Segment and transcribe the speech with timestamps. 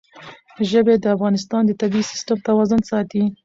[0.69, 3.23] ژبې د افغانستان د طبعي سیسټم توازن ساتي.